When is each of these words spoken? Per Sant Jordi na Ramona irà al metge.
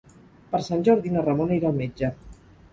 Per 0.53 0.61
Sant 0.67 0.81
Jordi 0.87 1.13
na 1.17 1.25
Ramona 1.27 1.61
irà 1.61 1.71
al 1.73 1.81
metge. 1.85 2.13